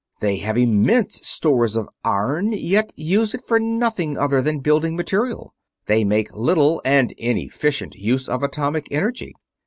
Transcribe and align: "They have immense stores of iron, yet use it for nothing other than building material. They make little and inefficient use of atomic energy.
"They 0.19 0.37
have 0.37 0.57
immense 0.57 1.21
stores 1.29 1.75
of 1.75 1.87
iron, 2.03 2.53
yet 2.53 2.91
use 2.95 3.35
it 3.35 3.43
for 3.47 3.59
nothing 3.59 4.17
other 4.17 4.41
than 4.41 4.57
building 4.57 4.95
material. 4.95 5.53
They 5.85 6.03
make 6.03 6.33
little 6.35 6.81
and 6.83 7.11
inefficient 7.19 7.93
use 7.93 8.27
of 8.27 8.41
atomic 8.41 8.87
energy. 8.89 9.35